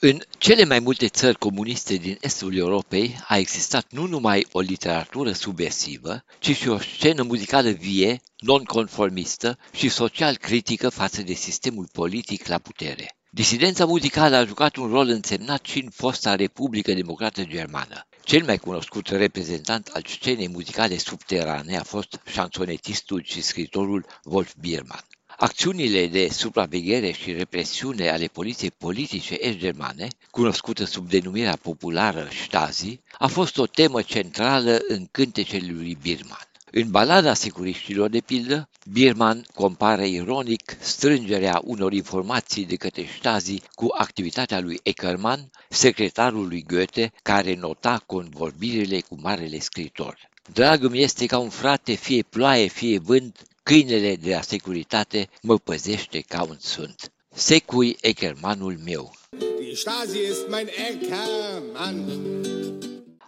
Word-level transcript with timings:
În 0.00 0.18
cele 0.38 0.64
mai 0.64 0.78
multe 0.78 1.08
țări 1.08 1.38
comuniste 1.38 1.94
din 1.94 2.18
estul 2.20 2.56
Europei 2.56 3.18
a 3.26 3.36
existat 3.36 3.86
nu 3.90 4.06
numai 4.06 4.46
o 4.52 4.60
literatură 4.60 5.32
subversivă, 5.32 6.24
ci 6.38 6.56
și 6.56 6.68
o 6.68 6.78
scenă 6.78 7.22
muzicală 7.22 7.70
vie, 7.70 8.20
nonconformistă 8.38 9.58
și 9.72 9.88
social 9.88 10.36
critică 10.36 10.88
față 10.88 11.22
de 11.22 11.32
sistemul 11.32 11.88
politic 11.92 12.46
la 12.46 12.58
putere. 12.58 13.16
Disidența 13.30 13.84
muzicală 13.84 14.36
a 14.36 14.44
jucat 14.44 14.76
un 14.76 14.88
rol 14.88 15.08
însemnat 15.08 15.64
și 15.64 15.82
în 15.82 15.90
fosta 15.90 16.34
Republică 16.34 16.92
Democrată 16.92 17.44
Germană. 17.44 18.06
Cel 18.24 18.44
mai 18.44 18.58
cunoscut 18.58 19.08
reprezentant 19.08 19.86
al 19.86 20.02
scenei 20.06 20.48
muzicale 20.48 20.98
subterane 20.98 21.76
a 21.78 21.82
fost 21.82 22.20
șansonetistul 22.26 23.22
și 23.24 23.42
scritorul 23.42 24.06
Wolf 24.24 24.54
Biermann. 24.60 25.04
Acțiunile 25.40 26.06
de 26.06 26.28
supraveghere 26.30 27.10
și 27.10 27.32
represiune 27.32 28.10
ale 28.10 28.26
poliției 28.26 28.70
politice 28.70 29.36
est-germane, 29.40 30.08
cunoscută 30.30 30.84
sub 30.84 31.08
denumirea 31.08 31.56
populară 31.62 32.28
Stasi, 32.44 33.00
a 33.18 33.26
fost 33.26 33.58
o 33.58 33.66
temă 33.66 34.02
centrală 34.02 34.78
în 34.88 35.06
cântecele 35.10 35.72
lui 35.72 35.98
Birman. 36.02 36.46
În 36.70 36.90
balada 36.90 37.34
securiștilor, 37.34 38.08
de 38.08 38.20
pildă, 38.20 38.68
Birman 38.92 39.44
compară 39.54 40.04
ironic 40.04 40.76
strângerea 40.80 41.60
unor 41.64 41.92
informații 41.92 42.66
de 42.66 42.76
către 42.76 43.06
Stasi 43.18 43.62
cu 43.74 43.86
activitatea 43.98 44.60
lui 44.60 44.80
Eckermann, 44.82 45.50
secretarul 45.68 46.48
lui 46.48 46.64
Goethe, 46.66 47.12
care 47.22 47.54
nota 47.54 48.02
convorbirile 48.06 49.00
cu 49.00 49.16
marele 49.20 49.58
scritor. 49.58 50.28
Dragul 50.52 50.96
este 50.96 51.26
ca 51.26 51.38
un 51.38 51.48
frate, 51.48 51.94
fie 51.94 52.22
ploaie, 52.22 52.66
fie 52.66 52.98
vânt, 52.98 53.42
câinele 53.68 54.16
de 54.16 54.34
la 54.34 54.40
securitate 54.40 55.28
mă 55.42 55.58
păzește 55.58 56.20
ca 56.20 56.42
un 56.42 56.56
sunt. 56.60 57.12
Secui 57.34 57.96
Eckermanul 58.00 58.78
meu. 58.84 59.14
Die 59.60 59.74
Stasi 59.74 60.18
ist 60.30 60.48
mein 60.48 60.68
Eckermann. 60.90 62.20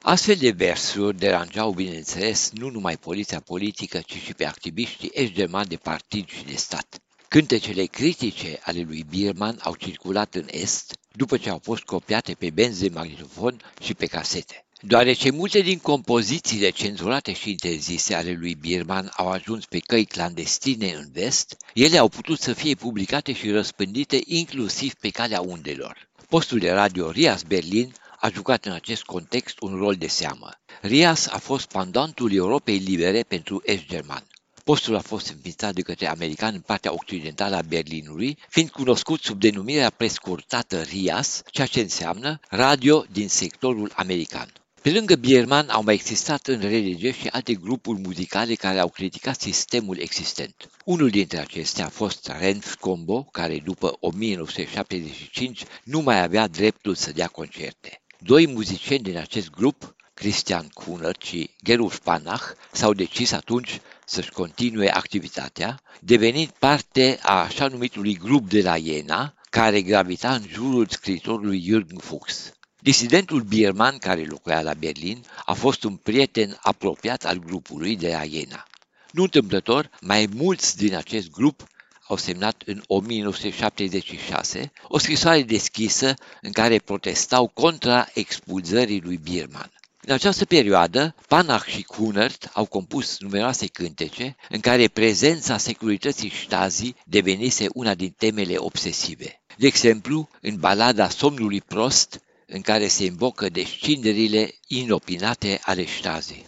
Astfel 0.02 0.36
de 0.36 0.50
versuri 0.50 1.18
deranjau, 1.18 1.72
bineînțeles, 1.72 2.50
nu 2.52 2.70
numai 2.70 2.96
poliția 2.96 3.40
politică, 3.40 3.98
ci 3.98 4.14
și 4.14 4.34
pe 4.34 4.44
activiștii 4.44 5.10
eșgermani 5.12 5.68
de 5.68 5.76
partid 5.76 6.28
și 6.28 6.44
de 6.44 6.54
stat. 6.54 6.98
Cântecele 7.28 7.84
critice 7.84 8.58
ale 8.62 8.80
lui 8.80 9.04
Bierman 9.10 9.58
au 9.62 9.74
circulat 9.74 10.34
în 10.34 10.46
Est 10.50 10.98
după 11.12 11.36
ce 11.36 11.50
au 11.50 11.60
fost 11.62 11.82
copiate 11.82 12.34
pe 12.34 12.50
benzi 12.50 12.80
de 12.82 12.88
magnetofon 12.94 13.60
și 13.80 13.94
pe 13.94 14.06
casete. 14.06 14.64
Deoarece 14.82 15.30
multe 15.30 15.60
din 15.60 15.78
compozițiile 15.78 16.70
cenzurate 16.70 17.32
și 17.32 17.50
interzise 17.50 18.14
ale 18.14 18.32
lui 18.32 18.54
Bierman 18.54 19.10
au 19.16 19.28
ajuns 19.30 19.64
pe 19.64 19.78
căi 19.78 20.04
clandestine 20.04 20.92
în 20.92 21.08
vest, 21.12 21.56
ele 21.74 21.98
au 21.98 22.08
putut 22.08 22.40
să 22.40 22.52
fie 22.52 22.74
publicate 22.74 23.32
și 23.32 23.50
răspândite 23.50 24.20
inclusiv 24.24 24.94
pe 24.94 25.08
calea 25.08 25.40
undelor. 25.40 26.08
Postul 26.28 26.58
de 26.58 26.70
radio 26.70 27.10
Rias 27.10 27.42
Berlin 27.42 27.94
a 28.20 28.28
jucat 28.28 28.64
în 28.64 28.72
acest 28.72 29.02
context 29.02 29.60
un 29.60 29.76
rol 29.76 29.94
de 29.94 30.06
seamă. 30.06 30.50
Rias 30.80 31.26
a 31.26 31.38
fost 31.38 31.66
pandantul 31.66 32.34
Europei 32.34 32.78
libere 32.78 33.22
pentru 33.22 33.62
est-german. 33.64 34.26
Postul 34.64 34.96
a 34.96 35.00
fost 35.00 35.28
înființat 35.28 35.74
de 35.74 35.82
către 35.82 36.06
americani 36.08 36.54
în 36.54 36.62
partea 36.62 36.92
occidentală 36.92 37.56
a 37.56 37.62
Berlinului, 37.62 38.38
fiind 38.48 38.70
cunoscut 38.70 39.22
sub 39.22 39.40
denumirea 39.40 39.90
prescurtată 39.90 40.80
RIAS, 40.82 41.42
ceea 41.50 41.66
ce 41.66 41.80
înseamnă 41.80 42.40
radio 42.48 43.04
din 43.10 43.28
sectorul 43.28 43.92
american. 43.94 44.52
Pe 44.82 44.90
lângă 44.90 45.14
Bierman 45.14 45.68
au 45.68 45.82
mai 45.82 45.94
existat 45.94 46.46
în 46.46 46.60
religie 46.60 47.12
și 47.12 47.26
alte 47.26 47.54
grupuri 47.54 48.00
muzicale 48.00 48.54
care 48.54 48.78
au 48.78 48.88
criticat 48.88 49.40
sistemul 49.40 49.98
existent. 49.98 50.70
Unul 50.84 51.10
dintre 51.10 51.38
acestea 51.38 51.84
a 51.84 51.88
fost 51.88 52.32
Renf 52.38 52.74
Combo, 52.74 53.22
care 53.22 53.60
după 53.64 53.96
1975 54.00 55.62
nu 55.84 56.00
mai 56.00 56.22
avea 56.22 56.46
dreptul 56.46 56.94
să 56.94 57.12
dea 57.12 57.26
concerte. 57.26 58.00
Doi 58.18 58.46
muzicieni 58.46 59.02
din 59.02 59.16
acest 59.16 59.50
grup, 59.50 59.94
Christian 60.14 60.68
Kuhner 60.72 61.16
și 61.22 61.50
Gerulf 61.64 61.98
Panach, 61.98 62.44
s-au 62.72 62.92
decis 62.92 63.32
atunci 63.32 63.80
să-și 64.06 64.30
continue 64.30 64.90
activitatea, 64.90 65.80
devenind 66.00 66.50
parte 66.58 67.18
a 67.22 67.40
așa 67.40 67.66
numitului 67.66 68.14
grup 68.16 68.48
de 68.48 68.62
la 68.62 68.76
Jena, 68.76 69.34
care 69.50 69.82
gravita 69.82 70.34
în 70.34 70.42
jurul 70.48 70.86
scritorului 70.88 71.64
Jürgen 71.68 71.98
Fuchs. 71.98 72.52
Disidentul 72.82 73.40
Bierman, 73.40 73.98
care 73.98 74.24
locuia 74.24 74.62
la 74.62 74.74
Berlin, 74.74 75.24
a 75.44 75.52
fost 75.52 75.84
un 75.84 75.96
prieten 75.96 76.58
apropiat 76.62 77.24
al 77.24 77.38
grupului 77.38 77.96
de 77.96 78.08
la 78.08 78.24
Jena. 78.24 78.66
Nu 79.10 79.22
întâmplător, 79.22 79.90
mai 80.00 80.28
mulți 80.34 80.76
din 80.76 80.94
acest 80.94 81.30
grup 81.30 81.66
au 82.08 82.16
semnat 82.16 82.62
în 82.66 82.82
1976 82.86 84.72
o 84.88 84.98
scrisoare 84.98 85.42
deschisă 85.42 86.14
în 86.40 86.52
care 86.52 86.78
protestau 86.78 87.46
contra 87.46 88.08
expulzării 88.14 89.00
lui 89.00 89.16
Bierman. 89.16 89.70
În 90.02 90.12
această 90.12 90.44
perioadă, 90.44 91.14
Panach 91.28 91.66
și 91.66 91.82
Kunert 91.82 92.50
au 92.52 92.64
compus 92.64 93.18
numeroase 93.18 93.66
cântece 93.66 94.36
în 94.48 94.60
care 94.60 94.88
prezența 94.88 95.56
securității 95.56 96.32
Stasi 96.44 96.94
devenise 97.04 97.66
una 97.74 97.94
din 97.94 98.14
temele 98.18 98.54
obsesive. 98.56 99.42
De 99.56 99.66
exemplu, 99.66 100.28
în 100.40 100.56
balada 100.56 101.08
Somnului 101.08 101.60
prost, 101.60 102.20
în 102.52 102.60
care 102.60 102.86
se 102.88 103.04
invocă 103.04 103.48
descinderile 103.48 104.54
inopinate 104.66 105.60
ale 105.62 105.86
Stasi. 105.86 106.44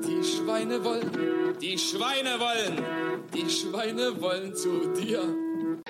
Die 0.00 0.22
Schweine 0.22 0.76
wollen, 0.84 1.10
die 1.58 1.76
Schweine 1.76 2.36
wollen, 2.40 2.84
die 3.30 3.48
Schweine 3.48 4.02
wollen 4.20 4.52
zu 4.54 4.92
dir. 5.00 5.18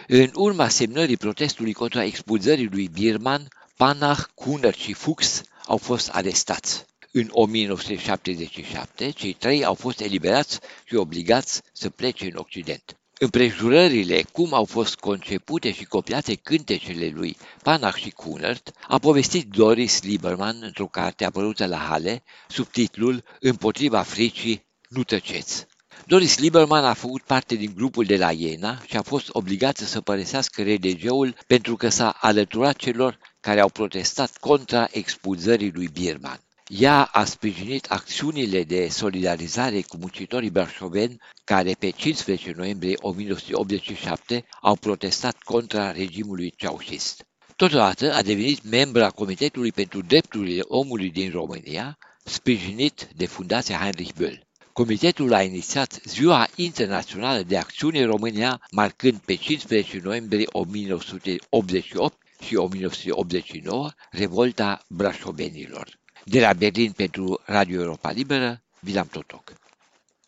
În 0.09 0.31
urma 0.35 0.69
semnării 0.69 1.17
protestului 1.17 1.73
contra 1.73 2.05
expulzării 2.05 2.69
lui 2.73 2.89
Birman, 2.93 3.49
Panach, 3.77 4.23
Kuner 4.35 4.75
și 4.75 4.93
Fuchs 4.93 5.43
au 5.67 5.77
fost 5.77 6.09
arestați. 6.09 6.85
În 7.13 7.29
1977, 7.31 9.11
cei 9.11 9.33
trei 9.33 9.65
au 9.65 9.75
fost 9.75 10.01
eliberați 10.01 10.59
și 10.85 10.95
obligați 10.95 11.63
să 11.73 11.91
plece 11.91 12.25
în 12.25 12.37
Occident. 12.37 13.00
Împrejurările 13.23 14.23
cum 14.33 14.55
au 14.55 14.65
fost 14.65 14.95
concepute 14.95 15.73
și 15.73 15.85
copiate 15.85 16.35
cântecele 16.35 17.13
lui 17.15 17.37
Panach 17.63 17.97
și 17.97 18.11
Kunert 18.11 18.71
a 18.89 18.99
povestit 18.99 19.49
Doris 19.49 20.03
Lieberman 20.03 20.59
într-o 20.61 20.87
carte 20.87 21.25
apărută 21.25 21.67
la 21.67 21.77
Hale, 21.77 22.23
sub 22.49 22.67
titlul 22.67 23.25
Împotriva 23.41 24.03
fricii, 24.03 24.67
nu 24.89 25.05
tăceți. 25.05 25.67
Doris 26.07 26.39
Lieberman 26.39 26.85
a 26.85 26.93
făcut 26.93 27.23
parte 27.23 27.55
din 27.55 27.73
grupul 27.75 28.05
de 28.05 28.17
la 28.17 28.33
Iena 28.33 28.83
și 28.87 28.97
a 28.97 29.03
fost 29.03 29.29
obligată 29.33 29.85
să 29.85 30.01
părăsească 30.01 30.63
RDG-ul 30.63 31.37
pentru 31.47 31.77
că 31.77 31.89
s-a 31.89 32.17
alăturat 32.21 32.77
celor 32.77 33.19
care 33.41 33.61
au 33.61 33.69
protestat 33.69 34.37
contra 34.39 34.89
expulzării 34.91 35.73
lui 35.75 35.89
Birman. 35.93 36.41
Ea 36.79 37.05
a 37.05 37.25
sprijinit 37.25 37.87
acțiunile 37.87 38.65
de 38.65 38.89
solidarizare 38.89 39.81
cu 39.83 39.97
muncitorii 39.97 40.51
brașoveni 40.51 41.17
care 41.45 41.73
pe 41.79 41.91
15 41.91 42.53
noiembrie 42.57 42.97
1987 43.01 44.45
au 44.61 44.77
protestat 44.77 45.37
contra 45.39 45.93
regimului 45.93 46.53
ceaușist. 46.57 47.27
Totodată 47.57 48.15
a 48.15 48.23
devenit 48.23 48.71
membra 48.71 49.11
Comitetului 49.11 49.73
pentru 49.73 50.03
Drepturile 50.03 50.61
Omului 50.63 51.11
din 51.11 51.31
România, 51.31 51.99
sprijinit 52.25 53.09
de 53.17 53.27
Fundația 53.27 53.77
Heinrich 53.77 54.13
Böll. 54.17 54.47
Comitetul 54.73 55.35
a 55.35 55.43
inițiat 55.43 56.01
Ziua 56.05 56.47
Internațională 56.55 57.43
de 57.43 57.57
Acțiune 57.57 58.05
România, 58.05 58.61
marcând 58.71 59.19
pe 59.19 59.35
15 59.35 60.01
noiembrie 60.03 60.47
1988 60.51 62.17
și 62.45 62.57
1989 62.57 63.91
revolta 64.11 64.85
brașovenilor. 64.89 66.00
De 66.25 66.41
la 66.41 66.53
Berlin 66.53 66.93
pentru 66.93 67.41
Radio 67.45 67.81
Europa 67.81 68.11
Liberă, 68.11 68.63
Vilam 68.81 69.07
Totoc. 69.07 69.53